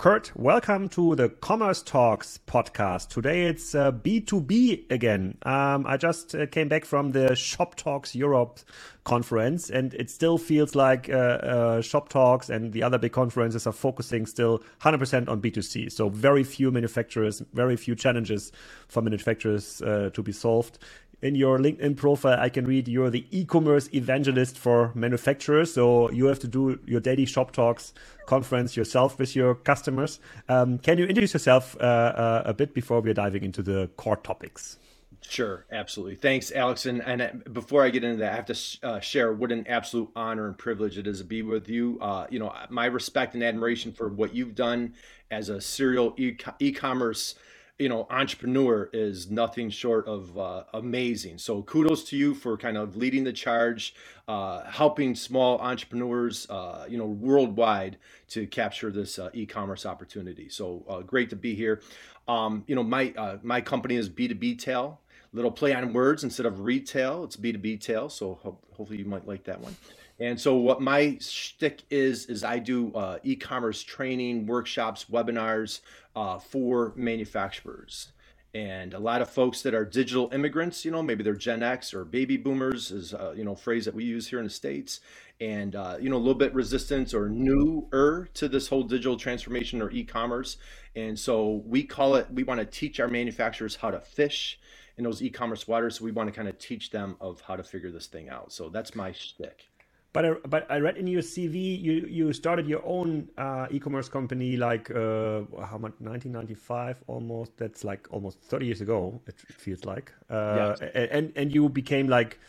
[0.00, 3.08] Curt, welcome to the Commerce Talks podcast.
[3.08, 5.36] Today it's uh, B2B again.
[5.42, 8.60] Um, I just uh, came back from the Shop Talks Europe
[9.04, 13.66] conference, and it still feels like uh, uh Shop Talks and the other big conferences
[13.66, 15.92] are focusing still 100% on B2C.
[15.92, 18.52] So, very few manufacturers, very few challenges
[18.88, 20.78] for manufacturers uh, to be solved
[21.22, 25.72] in your LinkedIn profile, I can read you're the e-commerce evangelist for manufacturers.
[25.74, 27.92] So you have to do your daily shop talks
[28.26, 30.20] conference yourself with your customers.
[30.48, 34.16] Um, can you introduce yourself uh, uh, a bit before we're diving into the core
[34.16, 34.78] topics?
[35.22, 36.14] Sure, absolutely.
[36.14, 36.86] Thanks, Alex.
[36.86, 39.66] And, and uh, before I get into that, I have to uh, share what an
[39.66, 41.98] absolute honor and privilege it is to be with you.
[42.00, 44.94] Uh, you know, my respect and admiration for what you've done
[45.30, 47.34] as a serial e- commerce
[47.80, 51.38] you know entrepreneur is nothing short of uh, amazing.
[51.38, 53.94] So kudos to you for kind of leading the charge
[54.28, 57.96] uh, helping small entrepreneurs uh, you know worldwide
[58.28, 60.48] to capture this uh, e-commerce opportunity.
[60.48, 61.80] So uh, great to be here.
[62.28, 64.98] Um, you know my uh, my company is B2Btail
[65.32, 67.24] little play on words instead of retail.
[67.24, 69.74] It's B2Btail so ho- hopefully you might like that one
[70.20, 75.80] and so what my shtick is is I do uh, e-commerce training, workshops, webinars
[76.14, 78.12] uh, for manufacturers.
[78.52, 81.94] And a lot of folks that are digital immigrants, you know, maybe they're Gen X
[81.94, 85.00] or baby boomers, is uh, you know phrase that we use here in the states,
[85.40, 89.80] and uh, you know a little bit resistant or newer to this whole digital transformation
[89.80, 90.56] or e-commerce.
[90.96, 92.26] And so we call it.
[92.32, 94.58] We want to teach our manufacturers how to fish
[94.98, 95.98] in those e-commerce waters.
[95.98, 98.52] So we want to kind of teach them of how to figure this thing out.
[98.52, 99.69] So that's my shtick.
[100.12, 104.08] But I, but I read in your CV you you started your own uh, e-commerce
[104.08, 107.56] company like uh, how much 1995 almost?
[107.56, 110.12] That's like almost 30 years ago it feels like.
[110.28, 112.40] Uh, and and you became like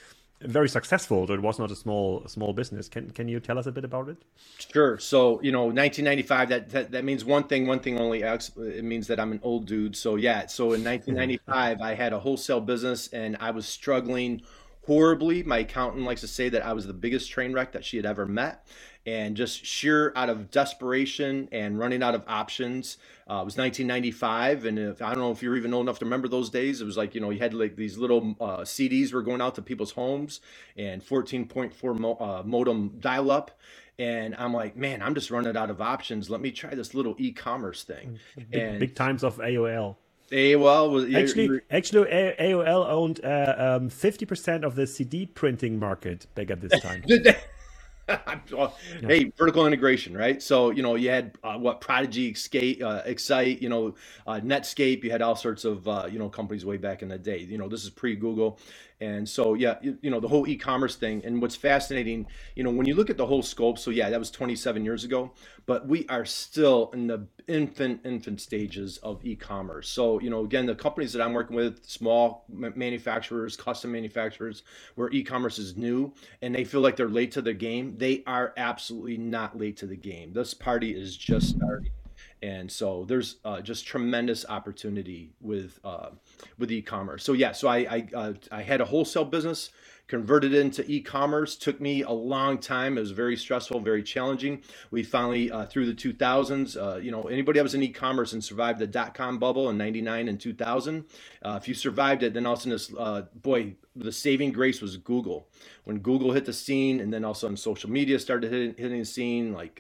[0.44, 2.90] very successful so it was not a small small business.
[2.90, 4.18] Can can you tell us a bit about it?
[4.58, 4.98] Sure.
[4.98, 9.06] So you know 1995 that that, that means one thing one thing only it means
[9.06, 9.96] that i'm an old dude.
[9.96, 10.48] So yeah.
[10.48, 14.42] So in 1995 i had a wholesale business and i was struggling
[14.86, 15.44] horribly.
[15.44, 18.06] My accountant likes to say that I was the biggest train wreck that she had
[18.06, 18.66] ever met.
[19.04, 22.98] And just sheer out of desperation and running out of options.
[23.28, 26.06] Uh, it was 1995, and if, I don't know if you're even old enough to
[26.06, 26.82] remember those days.
[26.82, 29.56] It was like you know you had like these little uh, CDs were going out
[29.56, 30.40] to people's homes,
[30.78, 33.60] and 14.4 mo- uh, modem dial-up,
[33.98, 36.30] and I'm like, man, I'm just running out of options.
[36.30, 38.20] Let me try this little e-commerce thing.
[38.36, 39.96] Big, and big times of AOL.
[40.32, 46.26] AOL was actually you're, actually AOL owned uh, um, 50% of the CD printing market
[46.36, 47.04] back at this time.
[49.02, 50.42] hey, vertical integration, right?
[50.42, 53.96] So you know you had uh, what Prodigy, Escape, uh, Excite, you know,
[54.28, 55.04] uh, Netscape.
[55.04, 57.40] You had all sorts of uh, you know companies way back in the day.
[57.40, 58.60] You know, this is pre Google,
[59.02, 61.22] and so yeah, you, you, know the whole e-commerce thing.
[61.26, 63.80] And what's fascinating, you know, when you look at the whole scope.
[63.80, 65.32] So yeah, that was 27 years ago,
[65.66, 69.90] but we are still in the infant infant stages of e-commerce.
[69.90, 74.64] So you know, again, the companies that I'm working with, small manufacturers, custom manufacturers,
[74.96, 78.54] where e-commerce is new and they feel like they're late to the game they are
[78.58, 80.34] absolutely not late to the game.
[80.34, 81.92] This party is just starting.
[82.44, 86.10] And so there's uh, just tremendous opportunity with uh,
[86.58, 87.24] with e-commerce.
[87.24, 89.70] So yeah, so I I, uh, I had a wholesale business
[90.08, 91.56] converted into e-commerce.
[91.56, 92.98] Took me a long time.
[92.98, 94.62] It was very stressful very challenging.
[94.90, 98.44] We finally uh, through the 2000s uh, you know anybody that was in e-commerce and
[98.44, 101.06] survived the dot-com bubble in 99 and 2000
[101.44, 104.98] uh, if you survived it then all of a sudden boy the saving grace was
[104.98, 105.48] google.
[105.84, 108.76] When google hit the scene and then all of a sudden social media started hitting,
[108.78, 109.80] hitting the scene like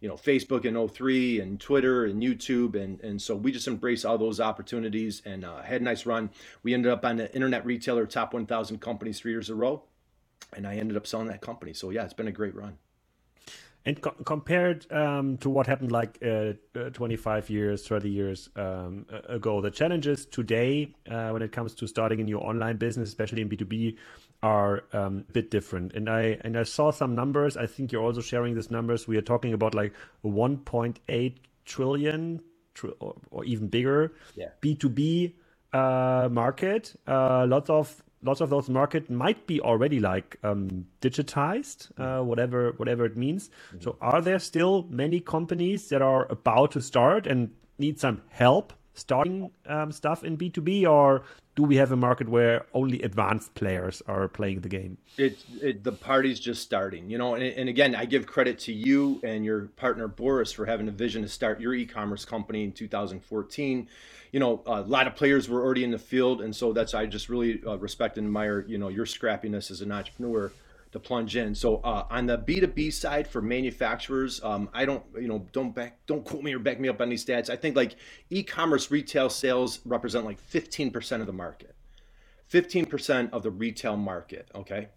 [0.00, 4.04] you know Facebook in 03 and Twitter and YouTube and and so we just embrace
[4.04, 6.30] all those opportunities and uh, had a nice run.
[6.62, 9.82] We ended up on the Internet Retailer Top 1,000 companies three years in a row,
[10.54, 11.72] and I ended up selling that company.
[11.72, 12.78] So yeah, it's been a great run.
[13.88, 19.06] And co- compared um, to what happened like uh, uh 25 years, 30 years um,
[19.26, 23.40] ago, the challenges today uh, when it comes to starting a new online business, especially
[23.40, 23.96] in B2B,
[24.42, 25.94] are um, a bit different.
[25.94, 27.56] And I and I saw some numbers.
[27.56, 29.08] I think you're also sharing these numbers.
[29.08, 32.42] We are talking about like 1.8 trillion
[32.74, 34.48] tr- or, or, even bigger yeah.
[34.60, 35.32] B2B
[35.72, 36.94] uh, market.
[37.06, 42.28] Uh, lots of lots of those market might be already like um, digitized, uh, mm-hmm.
[42.28, 43.48] whatever whatever it means.
[43.48, 43.82] Mm-hmm.
[43.82, 48.72] So, are there still many companies that are about to start and need some help
[48.98, 51.22] starting um, stuff in B2B, or
[51.54, 54.98] do we have a market where only advanced players are playing the game?
[55.16, 57.34] It, it the party's just starting, you know.
[57.34, 60.92] And, and, again, I give credit to you and your partner Boris for having a
[60.92, 63.88] vision to start your e-commerce company in 2014.
[64.32, 67.06] You know, a lot of players were already in the field, and so that's I
[67.06, 70.52] just really uh, respect and admire, you know, your scrappiness as an entrepreneur
[70.92, 71.54] to plunge in.
[71.54, 75.98] So uh, on the B2B side for manufacturers, um, I don't, you know, don't back,
[76.06, 77.50] don't quote me or back me up on these stats.
[77.50, 77.96] I think like
[78.30, 81.74] e-commerce retail sales represent like 15% of the market,
[82.50, 84.48] 15% of the retail market.
[84.54, 84.88] Okay.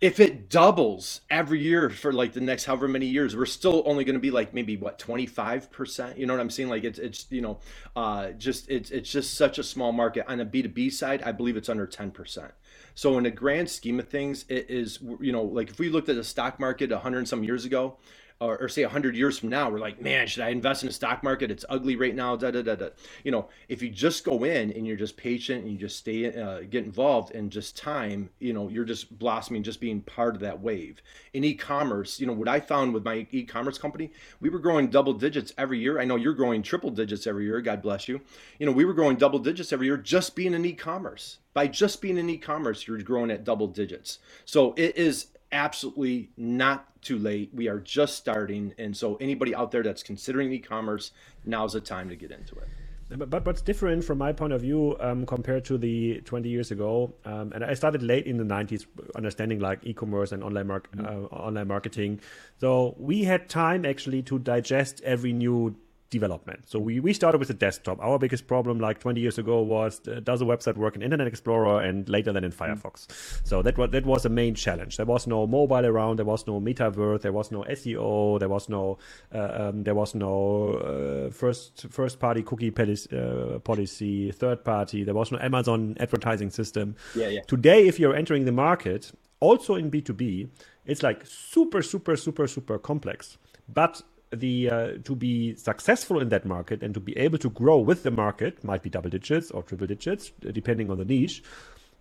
[0.00, 4.04] If it doubles every year for like the next however many years, we're still only
[4.04, 6.16] going to be like maybe what 25%.
[6.16, 6.68] You know what I'm saying?
[6.68, 7.58] Like it's, it's, you know,
[7.96, 11.22] uh, just, it's, it's just such a small market on the B2B side.
[11.22, 12.52] I believe it's under 10%.
[12.98, 16.08] So in the grand scheme of things, it is you know like if we looked
[16.08, 17.96] at the stock market a 100 some years ago,
[18.40, 20.92] or, or, say 100 years from now we're like man should i invest in the
[20.92, 21.50] stock market?
[21.50, 22.88] It's ugly right now da, da, da, da.
[23.24, 26.32] you know if you just go in and you're just patient and you just stay
[26.40, 30.40] uh, get involved and just time you know you're just blossoming just being part of
[30.40, 31.02] that wave.
[31.32, 35.12] In e-commerce you know what i found with my e-commerce company we were growing double
[35.12, 35.98] digits every year.
[35.98, 38.20] I know you're growing triple digits every year god bless you.
[38.58, 41.38] You know we were growing double digits every year just being in e-commerce.
[41.54, 44.20] By just being in e-commerce you're growing at double digits.
[44.44, 47.50] So it is absolutely not too late.
[47.52, 48.74] We are just starting.
[48.78, 51.12] And so, anybody out there that's considering e commerce,
[51.44, 52.68] now's the time to get into it.
[53.10, 56.70] But, but what's different from my point of view um, compared to the 20 years
[56.70, 58.86] ago, um, and I started late in the 90s
[59.16, 61.06] understanding like e-commerce and online, mar- mm-hmm.
[61.06, 62.20] uh, online marketing.
[62.60, 65.74] So we had time actually to digest every new
[66.10, 66.68] development.
[66.68, 68.00] So we, we started with the desktop.
[68.00, 71.26] Our biggest problem like 20 years ago was uh, does a website work in Internet
[71.26, 73.06] Explorer and later than in Firefox.
[73.06, 73.46] Mm.
[73.46, 74.96] So that was that was a main challenge.
[74.96, 78.68] There was no mobile around, there was no metaverse, there was no SEO, there was
[78.68, 78.98] no
[79.34, 85.04] uh, um, there was no uh, first first party cookie policy, uh, policy, third party,
[85.04, 86.96] there was no Amazon advertising system.
[87.14, 87.40] Yeah, yeah.
[87.46, 90.48] Today if you're entering the market, also in B2B,
[90.86, 93.36] it's like super super super super complex.
[93.68, 97.78] But the uh, to be successful in that market and to be able to grow
[97.78, 101.42] with the market might be double digits or triple digits depending on the niche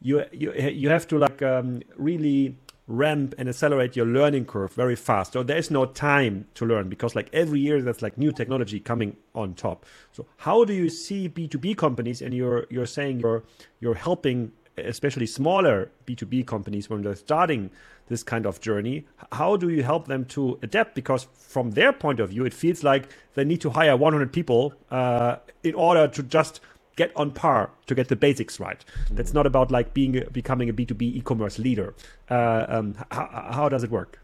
[0.02, 2.58] you you you have to like um, really
[2.88, 5.34] ramp and accelerate your learning curve very fast.
[5.34, 8.80] So there is no time to learn because like every year there's like new technology
[8.80, 9.86] coming on top.
[10.14, 13.44] So how do you see b2b companies and you're you're saying you're
[13.82, 17.72] you're helping especially smaller b2b companies when they're starting
[18.08, 19.06] this kind of journey.
[19.32, 20.96] How do you help them to adapt?
[20.96, 24.74] Because from their point of view it feels like they need to hire 100 people
[24.92, 26.60] uh, in order to just
[26.96, 28.84] get on par to get the basics right.
[29.12, 31.94] That's not about like being becoming a b2b e-commerce leader.
[32.30, 34.20] Uh, um, how does it work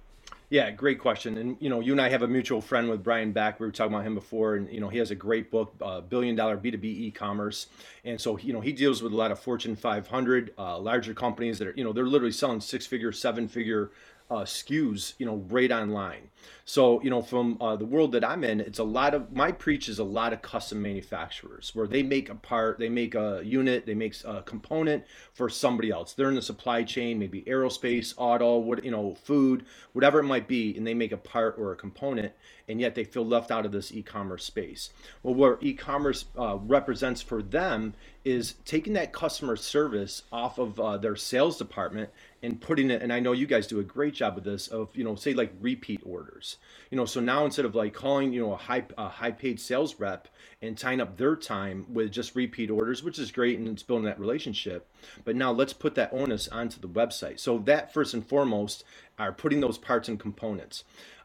[0.54, 1.40] yeah, great question.
[1.40, 3.60] And you know, you and I have a mutual friend with Brian Beck.
[3.60, 6.02] We were talking about him before, and you know, he has a great book, uh,
[6.02, 7.66] Billion Dollar B2B E-commerce.
[8.06, 11.58] And so, you know, he deals with a lot of Fortune 500, uh, larger companies
[11.58, 13.90] that are, you know, they're literally selling six-figure, seven-figure
[14.30, 16.30] uh, SKUs, you know, right online.
[16.66, 19.52] So, you know, from uh, the world that I'm in, it's a lot of my
[19.52, 23.42] preach is a lot of custom manufacturers where they make a part, they make a
[23.44, 25.04] unit, they make a component
[25.34, 26.14] for somebody else.
[26.14, 30.48] They're in the supply chain, maybe aerospace, auto, what you know, food, whatever it might
[30.48, 32.34] be, and they make a part or a component,
[32.68, 34.90] and yet they feel left out of this e-commerce space.
[35.22, 37.94] Well, where e-commerce uh, represents for them
[38.24, 42.10] is taking that customer service off of uh, their sales department
[42.44, 44.96] and putting it and i know you guys do a great job of this of
[44.96, 46.58] you know say like repeat orders.
[46.92, 49.60] You know so now instead of like calling you know a high a high paid
[49.60, 50.28] sales rep
[50.62, 54.06] and tying up their time with just repeat orders which is great and it's building
[54.06, 54.88] that relationship
[55.24, 57.40] but now let's put that onus onto the website.
[57.40, 58.84] So that first and foremost
[59.18, 60.84] are putting those parts and components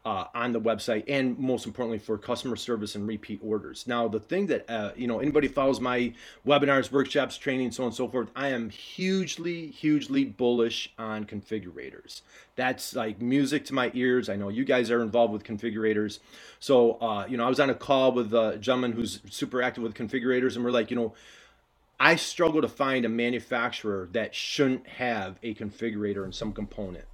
[0.09, 3.85] uh, on the website and most importantly for customer service and repeat orders.
[3.85, 6.13] Now, the thing that, uh, you know, anybody follows my
[6.47, 12.21] webinars, workshops, training, so on and so forth, I am hugely, hugely bullish on configurators.
[12.55, 14.29] That's like music to my ears.
[14.29, 16.17] I know you guys are involved with configurators.
[16.59, 19.83] So, uh, you know, I was on a call with a gentleman who's super active
[19.83, 21.13] with configurators and we're like, you know,
[21.99, 27.05] I struggle to find a manufacturer that shouldn't have a configurator in some component.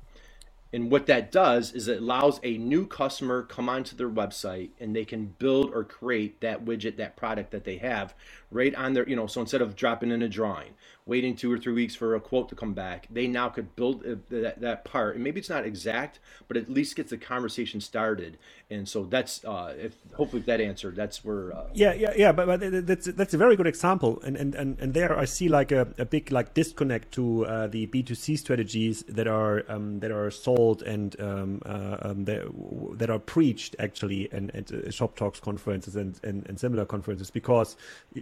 [0.76, 4.94] And what that does is it allows a new customer come onto their website and
[4.94, 8.14] they can build or create that widget, that product that they have
[8.52, 10.74] right on their, you know, so instead of dropping in a drawing,
[11.08, 14.04] waiting two or three weeks for a quote to come back, they now could build
[14.06, 15.14] uh, that, that part.
[15.14, 18.40] And maybe it's not exact, but at least gets the conversation started.
[18.72, 21.56] And so that's, uh, if hopefully that answered, that's where.
[21.56, 22.32] Uh, yeah, yeah, yeah.
[22.32, 24.20] But, but that's, that's a very good example.
[24.24, 27.68] And, and, and, and there I see like a, a big like disconnect to uh,
[27.68, 32.52] the B2C strategies that are, um, that are sold and um, uh, um, that,
[32.98, 37.30] that are preached actually and at uh, shop talks conferences and, and, and similar conferences
[37.30, 37.78] because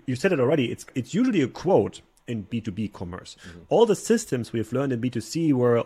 [0.05, 3.35] you said it already, it's, it's usually a quote in B2B commerce.
[3.47, 3.59] Mm-hmm.
[3.69, 5.85] All the systems we've learned in B2C were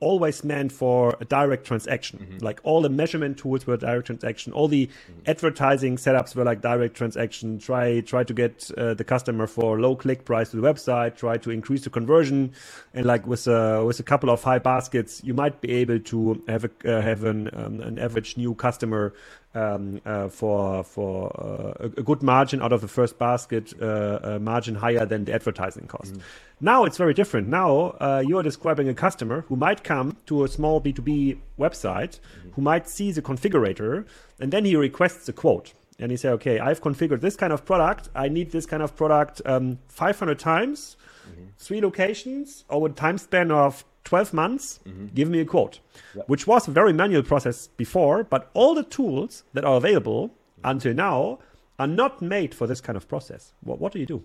[0.00, 2.18] always meant for a direct transaction.
[2.18, 2.44] Mm-hmm.
[2.44, 4.52] Like all the measurement tools were direct transaction.
[4.52, 5.30] All the mm-hmm.
[5.30, 7.58] advertising setups were like direct transaction.
[7.58, 11.16] Try try to get uh, the customer for low click price to the website.
[11.16, 12.52] Try to increase the conversion,
[12.92, 16.42] and like with a with a couple of high baskets, you might be able to
[16.48, 19.14] have a uh, have an um, an average new customer
[19.54, 24.74] um, uh, for for uh, a, good margin out of the first basket, uh, margin
[24.74, 26.14] higher than the advertising cost.
[26.14, 26.20] Mm.
[26.60, 27.48] Now it's very different.
[27.48, 32.20] Now uh, you are describing a customer who might come to a small B2B website,
[32.20, 32.50] mm-hmm.
[32.52, 34.06] who might see the configurator,
[34.40, 35.72] and then he requests a quote.
[35.98, 38.08] And he say, okay, I've configured this kind of product.
[38.14, 40.96] I need this kind of product um, 500 times,
[41.28, 41.44] mm-hmm.
[41.58, 45.06] three locations, over a time span of 12 months, mm-hmm.
[45.14, 45.80] give me a quote,
[46.14, 46.28] yep.
[46.28, 50.94] which was a very manual process before, but all the tools that are available until
[50.94, 51.38] now
[51.78, 53.52] are not made for this kind of process.
[53.60, 54.24] What, what do you do?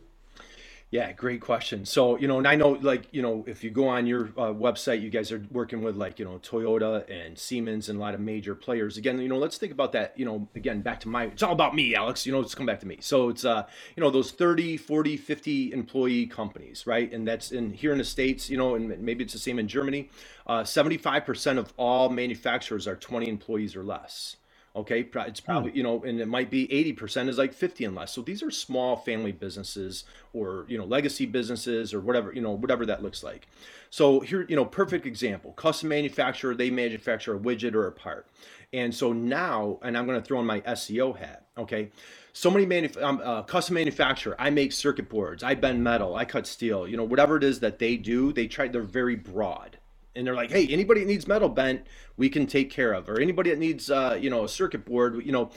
[0.90, 1.86] Yeah, great question.
[1.86, 4.54] So, you know, and I know, like, you know, if you go on your uh,
[4.54, 8.14] website, you guys are working with, like, you know, Toyota and Siemens and a lot
[8.14, 8.96] of major players.
[8.96, 11.52] Again, you know, let's think about that, you know, again, back to my, it's all
[11.52, 13.00] about me, Alex, you know, let's come back to me.
[13.02, 13.66] So it's, uh,
[13.98, 17.12] you know, those 30, 40, 50 employee companies, right?
[17.12, 19.68] And that's in here in the States, you know, and maybe it's the same in
[19.68, 20.10] Germany.
[20.46, 24.38] Uh, 75% of all manufacturers are 20 employees or less.
[24.78, 27.96] Okay, it's probably you know, and it might be eighty percent is like fifty and
[27.96, 28.14] less.
[28.14, 30.04] So these are small family businesses
[30.34, 33.48] or you know legacy businesses or whatever you know whatever that looks like.
[33.90, 38.28] So here you know perfect example, custom manufacturer they manufacture a widget or a part,
[38.72, 41.48] and so now and I'm going to throw in my SEO hat.
[41.58, 41.90] Okay,
[42.34, 44.36] so many manuf- um, uh, custom manufacturer.
[44.38, 45.42] I make circuit boards.
[45.42, 46.16] I bend metal.
[46.16, 46.88] I cut steel.
[46.88, 48.68] You know whatever it is that they do, they try.
[48.68, 49.80] They're very broad
[50.18, 51.86] and they're like, hey, anybody that needs metal bent,
[52.18, 55.26] we can take care of, or anybody that needs, uh, you know, a circuit board,
[55.26, 55.52] you know.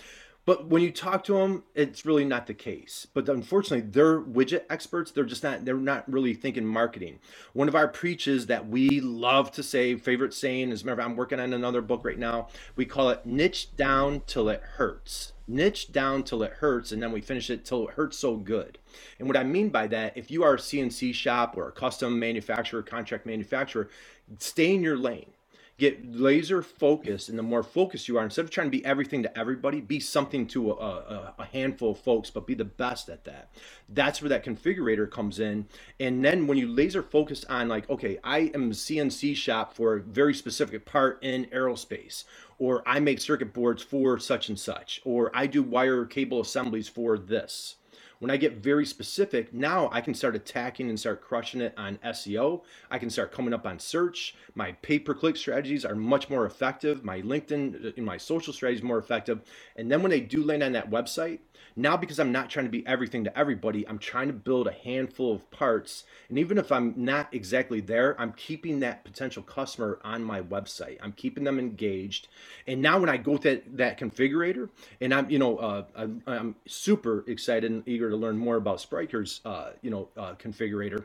[0.46, 3.06] But when you talk to them, it's really not the case.
[3.12, 5.10] But unfortunately, they're widget experts.
[5.10, 5.64] They're just not.
[5.64, 7.20] They're not really thinking marketing.
[7.52, 11.40] One of our preaches that we love to say, favorite saying is, remember, I'm working
[11.40, 12.48] on another book right now.
[12.74, 15.32] We call it niche down till it hurts.
[15.50, 18.78] Niche down till it hurts, and then we finish it till it hurts so good.
[19.18, 22.18] And what I mean by that, if you are a CNC shop or a custom
[22.18, 23.88] manufacturer, contract manufacturer,
[24.38, 25.32] stay in your lane.
[25.78, 29.22] Get laser focused and the more focused you are instead of trying to be everything
[29.22, 33.08] to everybody be something to a, a, a, handful of folks but be the best
[33.08, 33.50] at that.
[33.88, 35.68] That's where that configurator comes in.
[35.98, 39.94] And then when you laser focus on like okay i am a cnc shop for
[39.94, 42.24] a very specific part in aerospace
[42.60, 46.88] or i make circuit boards for such and such or i do wire cable assemblies
[46.88, 47.76] for this
[48.20, 51.98] when I get very specific, now I can start attacking and start crushing it on
[52.04, 52.62] SEO.
[52.90, 54.34] I can start coming up on search.
[54.54, 57.02] My pay per click strategies are much more effective.
[57.02, 59.40] My LinkedIn and my social strategies more effective.
[59.74, 61.40] And then when they do land on that website,
[61.76, 64.72] now, because I'm not trying to be everything to everybody, I'm trying to build a
[64.72, 66.04] handful of parts.
[66.28, 70.98] And even if I'm not exactly there, I'm keeping that potential customer on my website.
[71.00, 72.28] I'm keeping them engaged.
[72.66, 74.68] And now, when I go with that, that configurator,
[75.00, 78.80] and I'm, you know, uh, I'm, I'm, super excited and eager to learn more about
[78.80, 81.04] Spryker's, uh, you know, uh, configurator.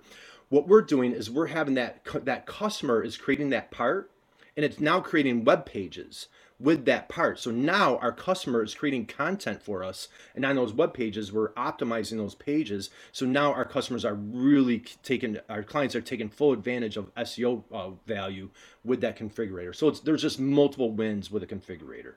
[0.50, 4.12] What we're doing is we're having that that customer is creating that part,
[4.56, 6.28] and it's now creating web pages
[6.60, 7.40] with that part.
[7.40, 11.52] So now our customer is creating content for us, and on those web pages, we're
[11.54, 12.90] optimizing those pages.
[13.12, 17.64] So now our customers are really taking, our clients are taking full advantage of SEO
[17.72, 18.50] uh, value
[18.84, 19.76] with that configurator.
[19.76, 22.14] So there's just multiple wins with a configurator.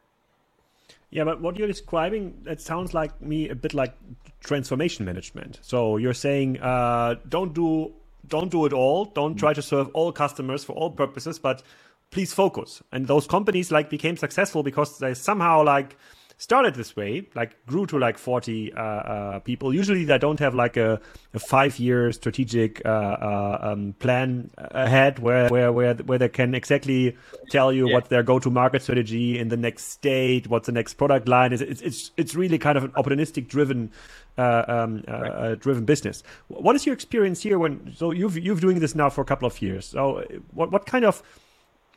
[1.10, 3.94] Yeah, but what you're describing, it sounds like me a bit like
[4.40, 5.58] transformation management.
[5.62, 7.94] So you're saying, uh, don't do
[8.26, 9.06] don't do it all.
[9.06, 11.62] Don't try to serve all customers for all purposes, but
[12.10, 12.82] please focus.
[12.92, 15.96] And those companies like became successful because they somehow like
[16.38, 19.74] started this way, like grew to like 40 uh, uh, people.
[19.74, 21.00] Usually they don't have like a,
[21.34, 26.54] a five year strategic uh, uh um, plan ahead where, where, where, where they can
[26.54, 27.16] exactly
[27.50, 27.94] tell you yeah.
[27.94, 31.52] what their go to market strategy in the next state, what's the next product line
[31.52, 31.60] is.
[31.60, 33.90] It's, it's, it's really kind of an opportunistic driven.
[34.38, 35.58] Uh, um, uh, right.
[35.58, 36.22] driven business.
[36.46, 37.58] What is your experience here?
[37.58, 39.84] When so you've you've doing this now for a couple of years.
[39.84, 41.24] So what what kind of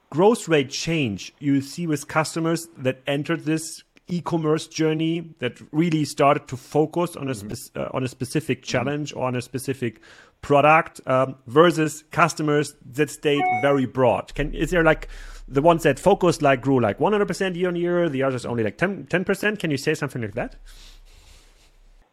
[0.10, 6.48] growth rate change you see with customers that entered this e-commerce journey that really started
[6.48, 7.54] to focus on a mm-hmm.
[7.54, 8.72] spe- uh, on a specific mm-hmm.
[8.72, 10.02] challenge or on a specific
[10.42, 15.08] product um, versus customers that stayed very broad can is there like
[15.48, 18.78] the ones that focused like grew like 100% year on year the others only like
[18.78, 20.56] 10 percent can you say something like that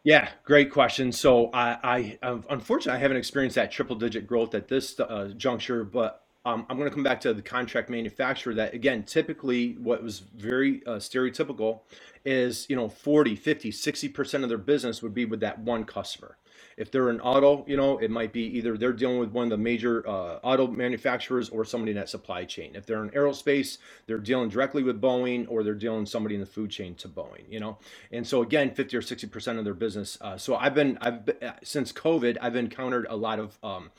[0.03, 1.11] yeah, great question.
[1.11, 5.83] So I, I unfortunately I haven't experienced that triple digit growth at this uh, juncture,
[5.83, 10.03] but um, I'm going to come back to the contract manufacturer that again typically what
[10.03, 11.81] was very uh, stereotypical
[12.25, 16.37] is you know 40 50 60% of their business would be with that one customer
[16.77, 19.49] If they're an auto, you know, it might be either they're dealing with one of
[19.51, 22.75] the major uh, auto manufacturers or somebody in that supply chain.
[22.75, 23.77] If they're in aerospace,
[24.07, 27.43] they're dealing directly with Boeing or they're dealing somebody in the food chain to Boeing,
[27.49, 27.77] you know.
[28.11, 30.17] And so again, 50 or 60 percent of their business.
[30.21, 33.91] Uh, so I've been, I've been, uh, since COVID, I've encountered a lot of um,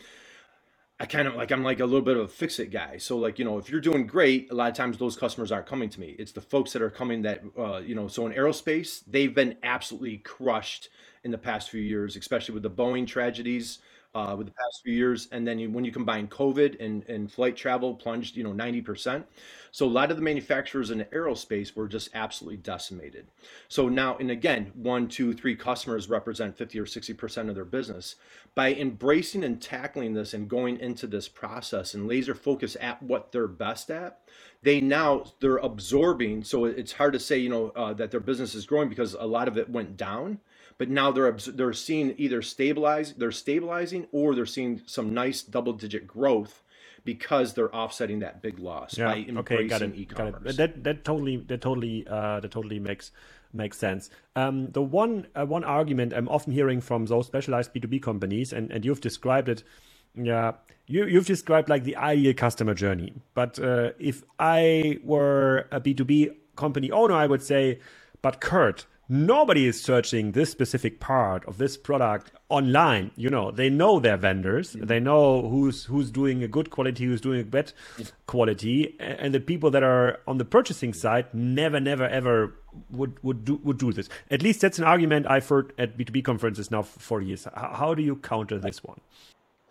[1.00, 2.98] I kind of like I'm like a little bit of a fix it guy.
[2.98, 5.66] So like you know if you're doing great, a lot of times those customers aren't
[5.66, 6.14] coming to me.
[6.18, 8.06] It's the folks that are coming that uh, you know.
[8.06, 10.90] So in aerospace, they've been absolutely crushed
[11.24, 13.78] in the past few years, especially with the Boeing tragedies
[14.14, 15.28] uh, with the past few years.
[15.30, 19.24] And then you, when you combine COVID and, and flight travel plunged, you know, 90%.
[19.72, 23.28] So a lot of the manufacturers in aerospace were just absolutely decimated.
[23.68, 28.16] So now, and again, one, two, three customers represent 50 or 60% of their business.
[28.56, 33.30] By embracing and tackling this and going into this process and laser focus at what
[33.30, 34.20] they're best at,
[34.62, 36.42] they now they're absorbing.
[36.42, 39.24] So it's hard to say, you know, uh, that their business is growing because a
[39.24, 40.40] lot of it went down
[40.80, 45.74] but now they're they're seeing either stabilize, they're stabilizing, or they're seeing some nice double
[45.74, 46.62] digit growth
[47.04, 49.08] because they're offsetting that big loss yeah.
[49.08, 50.42] by embracing okay, got it, e-commerce.
[50.42, 50.56] Got it.
[50.56, 53.12] That that totally that totally uh, that totally makes
[53.52, 54.08] makes sense.
[54.36, 58.70] Um, the one uh, one argument I'm often hearing from those specialized B2B companies, and,
[58.70, 59.62] and you've described it,
[60.14, 60.52] yeah,
[60.86, 63.12] you you've described like the ideal customer journey.
[63.34, 67.80] But uh, if I were a B2B company owner, I would say,
[68.22, 73.10] but Curt, nobody is searching this specific part of this product online.
[73.16, 74.72] You know they know their vendors.
[74.72, 77.72] They know who's who's doing a good quality who's doing a bad
[78.26, 78.96] quality.
[79.00, 82.54] And the people that are on the purchasing side never never ever
[82.90, 84.08] would would do would do this.
[84.30, 87.46] At least that's an argument i've heard at b2b conferences now for years.
[87.54, 89.00] How, how do you counter this one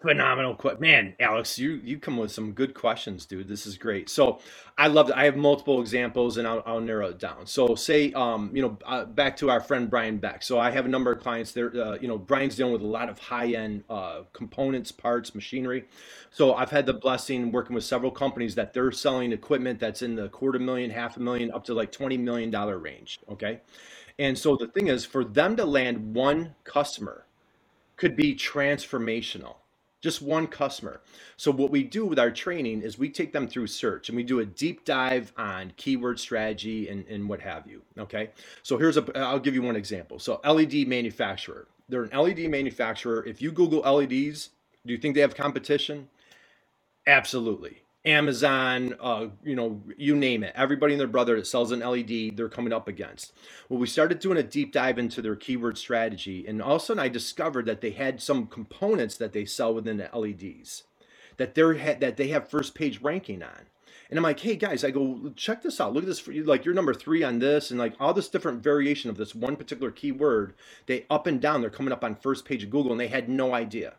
[0.02, 3.50] Phenomenal, man, Alex, you you come with some good questions, dude.
[3.50, 4.10] This is great.
[4.10, 4.40] So
[4.78, 5.16] I love it.
[5.18, 7.48] I have multiple examples, and I'll, I'll narrow it down.
[7.48, 10.44] So say, um, you know, uh, back to our friend Brian Beck.
[10.44, 11.76] So I have a number of clients there.
[11.76, 15.86] Uh, you know, Brian's dealing with a lot of high end uh, components, parts, machinery.
[16.32, 20.16] So I've had the blessing working with several companies that they're selling equipment that's in
[20.16, 23.20] the quarter million, half a million, up to like twenty million dollar range.
[23.30, 23.62] Okay,
[24.20, 27.26] and so the thing is, for them to land one customer
[27.98, 29.58] could be transformational
[30.02, 31.02] just one customer.
[31.38, 34.24] So what we do with our training is we take them through search and we
[34.24, 37.82] do a deep dive on keyword strategy and, and what have you.
[37.98, 38.30] Okay.
[38.64, 40.20] So here's a, I'll give you one example.
[40.20, 43.26] So LED manufacturer, they're an LED manufacturer.
[43.26, 44.50] If you Google LEDs,
[44.86, 46.08] do you think they have competition?
[47.06, 47.82] Absolutely.
[48.10, 50.54] Amazon, uh, you know, you name it.
[50.56, 53.34] Everybody and their brother that sells an LED, they're coming up against.
[53.70, 56.86] Well, we started doing a deep dive into their keyword strategy, and all of a
[56.86, 60.84] sudden I discovered that they had some components that they sell within the LEDs
[61.38, 63.68] that they're that they have first page ranking on.
[64.10, 65.94] And I'm like, hey guys, I go check this out.
[65.94, 66.28] Look at this.
[66.28, 69.58] Like you're number three on this, and like all this different variation of this one
[69.58, 70.56] particular keyword.
[70.88, 71.62] They up and down.
[71.62, 73.96] They're coming up on first page of Google, and they had no idea.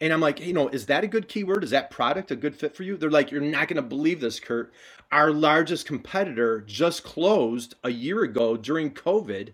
[0.00, 1.64] And I'm like, you know, is that a good keyword?
[1.64, 2.96] Is that product a good fit for you?
[2.96, 4.72] They're like, you're not going to believe this, Curt.
[5.12, 9.50] Our largest competitor just closed a year ago during COVID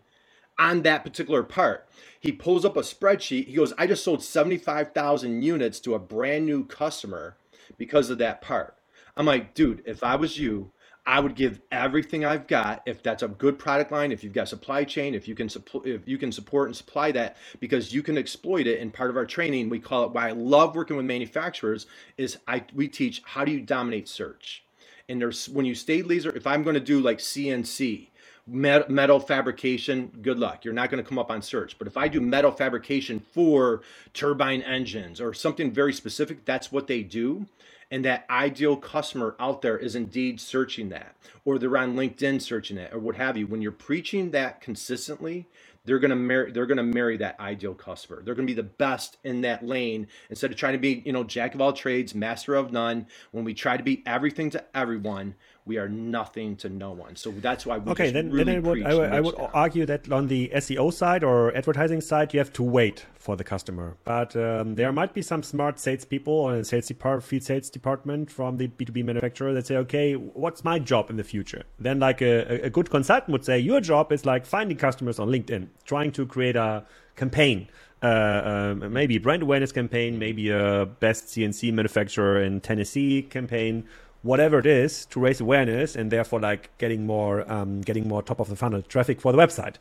[0.59, 1.88] on that particular part.
[2.18, 3.46] He pulls up a spreadsheet.
[3.46, 7.37] He goes, I just sold 75,000 units to a brand new customer
[7.79, 8.76] because of that part.
[9.16, 10.72] I'm like, dude, if I was you,
[11.11, 14.49] I would give everything I've got if that's a good product line, if you've got
[14.49, 18.01] supply chain, if you can support if you can support and supply that because you
[18.01, 20.96] can exploit it and part of our training we call it why I love working
[20.96, 24.62] with manufacturers is I we teach how do you dominate search.
[25.09, 28.07] And there's when you stay laser if I'm going to do like CNC
[28.46, 30.64] metal fabrication, good luck.
[30.64, 31.77] You're not going to come up on search.
[31.77, 33.83] But if I do metal fabrication for
[34.14, 37.46] turbine engines or something very specific, that's what they do
[37.90, 42.76] and that ideal customer out there is indeed searching that or they're on linkedin searching
[42.76, 45.46] it or what have you when you're preaching that consistently
[45.85, 48.62] they're going to marry they're to marry that ideal customer they're going to be the
[48.62, 52.14] best in that lane instead of trying to be you know jack of all trades
[52.14, 55.35] master of none when we try to be everything to everyone
[55.70, 57.14] we are nothing to no one.
[57.16, 58.11] So that's why we okay.
[58.11, 61.22] Then, really then I would, I would, I would argue that on the SEO side
[61.22, 63.96] or advertising side, you have to wait for the customer.
[64.05, 68.31] But um, there might be some smart salespeople or a sales department, field sales department
[68.31, 71.39] from the B two B manufacturer that say, okay, what's my job in the future?
[71.79, 75.29] Then, like a, a good consultant would say, your job is like finding customers on
[75.29, 76.85] LinkedIn, trying to create a
[77.16, 77.68] campaign
[78.03, 83.85] uh, um, maybe brand awareness campaign, maybe a best CNC manufacturer in Tennessee campaign,
[84.22, 88.40] whatever it is to raise awareness and therefore like getting more um, getting more top
[88.40, 89.76] of the funnel traffic for the website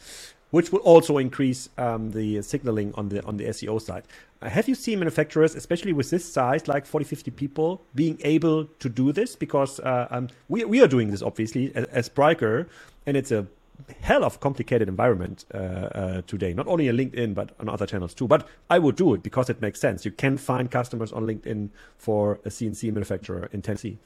[0.52, 4.04] which will also increase um, the signaling on the on the SEO side.
[4.42, 8.66] Uh, have you seen manufacturers, especially with this size, like 40, 50 people, being able
[8.66, 9.36] to do this?
[9.36, 12.10] Because uh, um, we, we are doing this obviously as, as
[13.06, 13.48] and it's a
[14.02, 18.14] hell of complicated environment uh, uh, today, not only on LinkedIn, but on other channels
[18.14, 18.28] too.
[18.28, 20.06] But I would do it because it makes sense.
[20.06, 23.98] You can find customers on LinkedIn for a CNC manufacturer in Tennessee.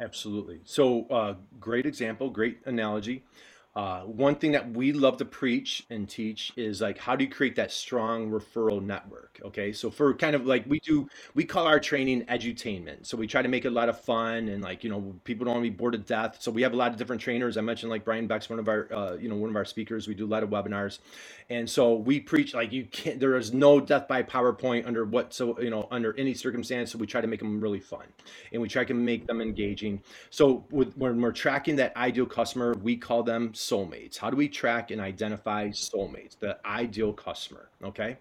[0.00, 0.60] Absolutely.
[0.64, 3.22] So, uh, great example, great analogy.
[3.74, 7.30] Uh, one thing that we love to preach and teach is like how do you
[7.30, 9.72] create that strong referral network okay?
[9.72, 13.06] So for kind of like we do we call our training edutainment.
[13.06, 15.46] So we try to make it a lot of fun and like you know people
[15.46, 16.38] don't want to be bored to death.
[16.40, 17.56] So we have a lot of different trainers.
[17.56, 20.06] I mentioned like brian beck's one of our uh, you know one of our speakers.
[20.06, 20.98] We do a lot of webinars
[21.52, 25.32] and so we preach like you can't there is no death by powerpoint under what
[25.32, 28.06] so you know under any circumstance so we try to make them really fun
[28.52, 32.74] and we try to make them engaging so with, when we're tracking that ideal customer
[32.82, 34.18] we call them soulmates.
[34.18, 37.68] How do we track and identify soulmates, the ideal customer?
[37.84, 38.16] Okay.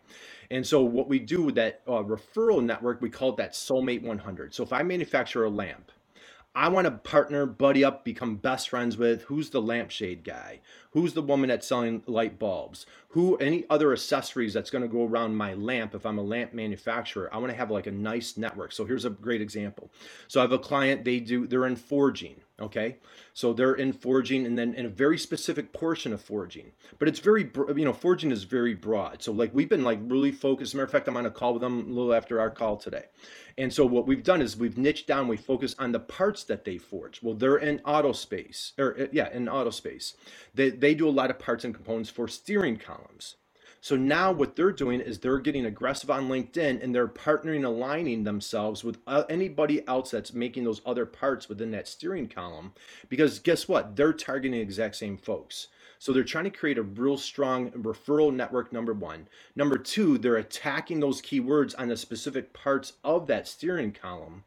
[0.50, 4.04] And so what we do with that uh, referral network, we call it that soulmate
[4.04, 4.54] 100.
[4.54, 5.92] So if I manufacture a lamp,
[6.54, 10.60] I want to partner, buddy up, become best friends with who's the lampshade guy,
[10.92, 15.06] who's the woman that's selling light bulbs, who any other accessories that's going to go
[15.06, 17.30] around my lamp if I'm a lamp manufacturer.
[17.34, 18.72] I want to have like a nice network.
[18.72, 19.92] So here's a great example.
[20.28, 22.98] So I have a client, they do they're in forging, okay?
[23.34, 26.72] So they're in forging and then in a very specific portion of forging.
[27.00, 29.22] But it's very you know, forging is very broad.
[29.24, 30.76] So like we've been like really focused.
[30.76, 33.06] matter of fact, I'm on a call with them a little after our call today.
[33.58, 36.66] And so what we've done is we've niched down, we focus on the parts that
[36.66, 37.22] they forge.
[37.22, 40.16] Well, they're in auto space, or uh, yeah, in auto space.
[40.56, 43.01] They, they do a lot of parts and components for steering columns.
[43.84, 48.24] So now what they're doing is they're getting aggressive on LinkedIn and they're partnering, aligning
[48.24, 52.74] themselves with uh, anybody else that's making those other parts within that steering column.
[53.10, 53.96] Because guess what?
[53.96, 55.68] They're targeting the exact same folks.
[55.98, 59.28] So they're trying to create a real strong referral network, number one.
[59.56, 64.44] Number two, they're attacking those keywords on the specific parts of that steering column.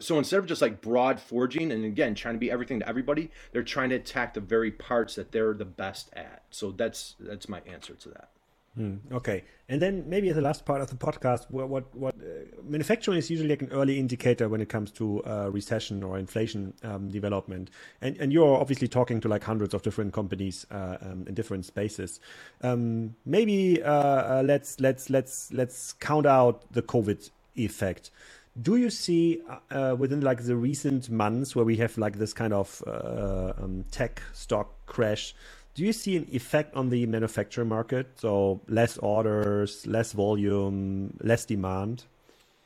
[0.00, 3.30] So instead of just like broad forging and again trying to be everything to everybody,
[3.52, 6.42] they're trying to attack the very parts that they're the best at.
[6.50, 8.30] So that's that's my answer to that.
[8.78, 12.62] Hmm, okay, and then maybe the last part of the podcast, what what, what uh,
[12.62, 16.72] manufacturing is usually like an early indicator when it comes to uh, recession or inflation
[16.84, 17.70] um, development,
[18.00, 21.64] and and you're obviously talking to like hundreds of different companies uh, um, in different
[21.64, 22.20] spaces.
[22.62, 28.12] Um, maybe uh, uh, let's let's let's let's count out the COVID effect.
[28.60, 29.40] Do you see
[29.70, 34.22] uh, within like the recent months where we have like this kind of um, tech
[34.32, 35.34] stock crash?
[35.78, 38.08] do you see an effect on the manufacturing market?
[38.16, 42.02] So less orders, less volume, less demand?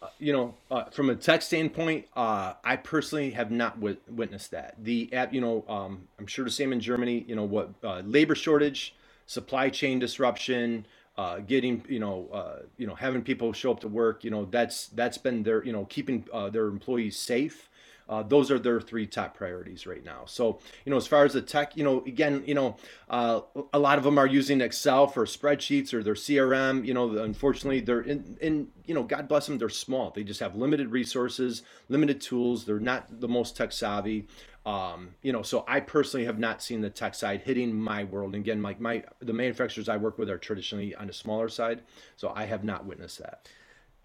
[0.01, 4.53] Uh, you know, uh, from a tech standpoint, uh, I personally have not w- witnessed
[4.53, 4.77] that.
[4.83, 7.23] The app, you know, um, I'm sure the same in Germany.
[7.29, 8.95] You know, what uh, labor shortage,
[9.27, 13.89] supply chain disruption, uh, getting, you know, uh, you know, having people show up to
[13.89, 14.25] work.
[14.25, 17.69] You know, that's that's been their, you know, keeping their employees safe.
[18.09, 20.23] Uh, those are their three top priorities right now.
[20.27, 22.77] So, you know, as far as the tech, you know, again, you know,
[23.09, 23.41] uh,
[23.73, 26.85] a lot of them are using Excel for spreadsheets or their CRM.
[26.85, 30.11] You know, unfortunately, they're in, in, you know, God bless them, they're small.
[30.11, 32.65] They just have limited resources, limited tools.
[32.67, 34.27] They're not the most tech savvy.
[34.65, 38.35] Um, you know, so I personally have not seen the tech side hitting my world.
[38.35, 41.83] And again, like my the manufacturers I work with are traditionally on the smaller side,
[42.17, 43.49] so I have not witnessed that.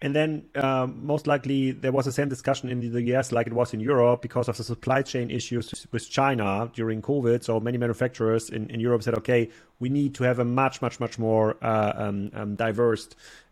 [0.00, 3.52] And then um, most likely there was the same discussion in the US like it
[3.52, 7.42] was in Europe because of the supply chain issues with China during COVID.
[7.42, 11.00] So many manufacturers in, in Europe said, okay, we need to have a much, much,
[11.00, 13.08] much more uh, um, um, diverse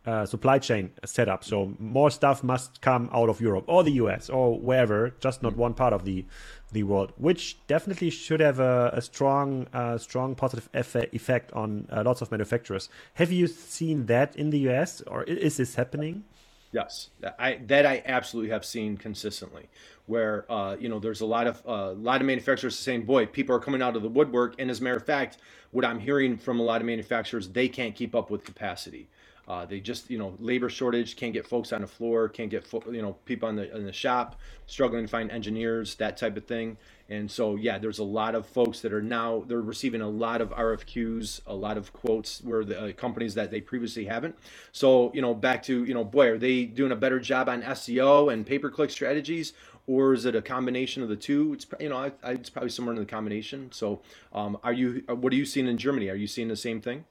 [0.06, 1.44] uh, supply chain setup.
[1.44, 5.56] So more stuff must come out of Europe or the US or wherever, just not
[5.56, 6.24] one part of the
[6.72, 12.02] the world, which definitely should have a, a strong, uh, strong positive effect on uh,
[12.04, 12.88] lots of manufacturers.
[13.14, 16.24] Have you seen that in the US, or is this happening?
[16.72, 19.68] Yes, I that I absolutely have seen consistently.
[20.06, 23.26] Where uh, you know there's a lot of a uh, lot of manufacturers saying, "Boy,
[23.26, 25.38] people are coming out of the woodwork." And as a matter of fact,
[25.70, 29.08] what I'm hearing from a lot of manufacturers, they can't keep up with capacity.
[29.48, 32.66] Uh, they just, you know, labor shortage, can't get folks on the floor, can't get,
[32.66, 36.36] fo- you know, people in the in the shop, struggling to find engineers, that type
[36.36, 36.76] of thing.
[37.08, 40.40] And so, yeah, there's a lot of folks that are now they're receiving a lot
[40.40, 44.36] of RFQs, a lot of quotes where the uh, companies that they previously haven't.
[44.72, 47.62] So, you know, back to, you know, boy, are they doing a better job on
[47.62, 49.52] SEO and pay per click strategies,
[49.86, 51.52] or is it a combination of the two?
[51.52, 53.70] It's you know, I, I, it's probably somewhere in the combination.
[53.70, 54.00] So,
[54.32, 55.04] um, are you?
[55.06, 56.08] What are you seeing in Germany?
[56.08, 57.04] Are you seeing the same thing?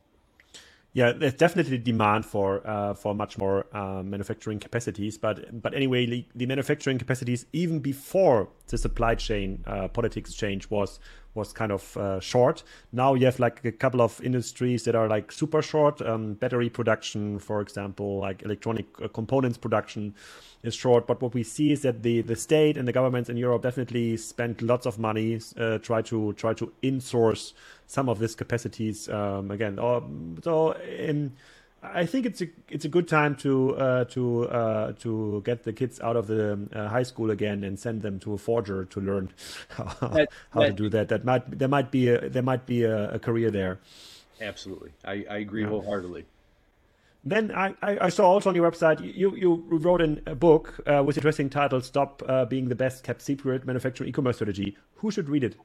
[0.95, 5.17] Yeah, there's definitely demand for uh, for much more uh, manufacturing capacities.
[5.17, 10.69] But but anyway, the, the, manufacturing capacities even before the supply chain uh, politics change
[10.69, 11.01] was
[11.33, 12.63] was kind of uh, short.
[12.93, 16.01] Now you have like a couple of industries that are like super short.
[16.01, 20.15] Um, battery production, for example, like electronic uh, components production
[20.67, 21.07] is short.
[21.07, 24.17] But what we see is that the the state and the governments in Europe definitely
[24.17, 27.53] spend lots of money uh, try to try to insource
[27.87, 29.79] some of these capacities um, again.
[29.79, 30.03] Or,
[30.43, 31.33] so in
[31.93, 35.73] I think it's a it's a good time to uh, to uh, to get the
[35.73, 39.01] kids out of the uh, high school again and send them to a forger to
[39.01, 39.29] learn
[39.69, 41.09] how, that, how that, to do that.
[41.09, 43.79] That might there might be a, there might be a, a career there.
[44.41, 45.69] Absolutely, I, I agree yeah.
[45.69, 46.25] wholeheartedly.
[47.27, 51.03] Then I, I, saw also on your website you, you wrote in a book uh,
[51.03, 55.27] with interesting title "Stop uh, Being the Best Kept Secret: Manufacturing E-commerce Strategy." Who should
[55.27, 55.55] read it?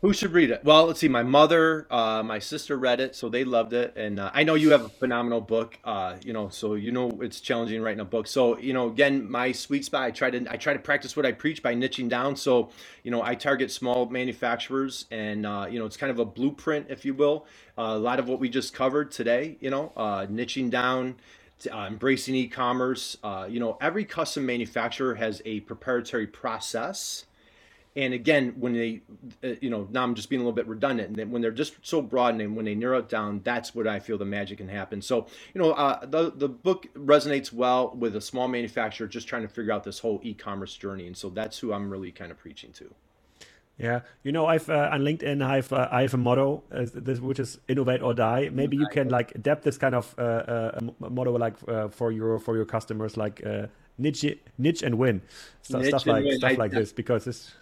[0.00, 0.62] Who should read it?
[0.62, 1.08] Well, let's see.
[1.08, 4.54] My mother, uh, my sister read it, so they loved it, and uh, I know
[4.54, 5.76] you have a phenomenal book.
[5.82, 8.28] Uh, you know, so you know it's challenging writing a book.
[8.28, 10.02] So you know, again, my sweet spot.
[10.04, 12.36] I try to I try to practice what I preach by niching down.
[12.36, 12.70] So
[13.02, 16.86] you know, I target small manufacturers, and uh, you know, it's kind of a blueprint,
[16.90, 17.44] if you will.
[17.76, 19.56] Uh, a lot of what we just covered today.
[19.58, 21.16] You know, uh, niching down.
[21.66, 23.16] embracing e-commerce,
[23.48, 27.24] you know, every custom manufacturer has a proprietary process
[27.98, 29.00] and again, when they,
[29.42, 31.08] uh, you know, now I'm just being a little bit redundant.
[31.08, 33.88] And then when they're just so broad and when they narrow it down, that's what
[33.88, 35.02] I feel the magic can happen.
[35.02, 39.42] So, you know, uh, the the book resonates well with a small manufacturer just trying
[39.42, 42.38] to figure out this whole e-commerce journey, and so that's who I'm really kind of
[42.38, 42.94] preaching to.
[43.78, 47.18] Yeah, you know, I've uh, on LinkedIn, I've uh, I have a motto, uh, this,
[47.18, 48.48] which is innovate or die.
[48.52, 52.38] Maybe you can like adapt this kind of uh, uh, motto like uh, for your
[52.38, 53.42] for your customers, like
[53.98, 55.20] niche niche and win,
[55.62, 56.38] stuff, niche stuff like win.
[56.38, 57.54] stuff I, like this, because this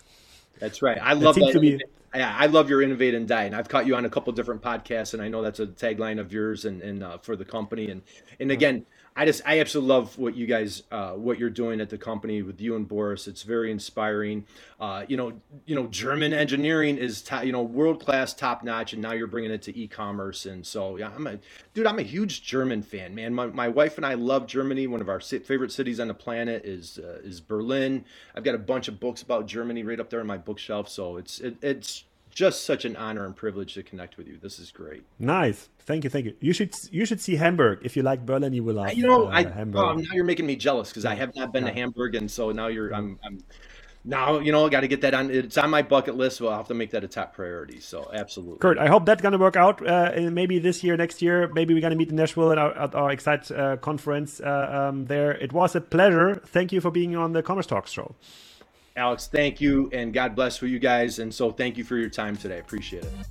[0.58, 0.98] that's right.
[1.00, 1.60] I love that.
[1.60, 1.80] Be...
[2.14, 4.62] Yeah, I love your innovate and die, and I've caught you on a couple different
[4.62, 7.90] podcasts, and I know that's a tagline of yours and, and uh, for the company.
[7.90, 8.02] And
[8.40, 11.88] and again, I just I absolutely love what you guys uh, what you're doing at
[11.88, 13.26] the company with you and Boris.
[13.26, 14.44] It's very inspiring.
[14.78, 15.32] Uh, you know,
[15.64, 19.50] you know, German engineering is you know world class, top notch, and now you're bringing
[19.50, 20.44] it to e-commerce.
[20.44, 21.38] And so yeah, I'm a
[21.72, 21.86] dude.
[21.86, 23.32] I'm a huge German fan, man.
[23.32, 24.86] My, my wife and I love Germany.
[24.86, 28.04] One of our favorite cities on the planet is uh, is Berlin.
[28.34, 30.90] I've got a bunch of books about Germany right up there on my bookshelf.
[30.90, 32.04] So it's it, it's
[32.36, 34.38] just such an honor and privilege to connect with you.
[34.40, 35.02] This is great.
[35.18, 35.70] Nice.
[35.86, 36.10] Thank you.
[36.10, 36.34] Thank you.
[36.38, 37.78] You should you should see Hamburg.
[37.82, 39.82] If you like Berlin, you will like You know, uh, I Hamburg.
[39.82, 42.52] Oh, now you're making me jealous because I have not been to Hamburg, and so
[42.52, 43.42] now you're I'm, I'm
[44.04, 45.30] now you know got to get that on.
[45.30, 46.36] It's on my bucket list.
[46.36, 47.80] So I'll have to make that a top priority.
[47.80, 48.76] So absolutely, Curt.
[48.76, 49.80] I hope that's gonna work out.
[49.86, 52.94] Uh, maybe this year, next year, maybe we're gonna meet in Nashville at our, at
[52.94, 55.32] our Excite uh, conference uh, um, there.
[55.32, 56.34] It was a pleasure.
[56.44, 58.14] Thank you for being on the Commerce Talk show.
[58.96, 61.18] Alex, thank you, and God bless for you guys.
[61.18, 62.58] And so, thank you for your time today.
[62.58, 63.26] Appreciate it.